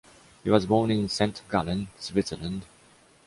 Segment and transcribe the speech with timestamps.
[0.43, 1.43] He was born in St.
[1.51, 2.63] Gallen, Switzerland.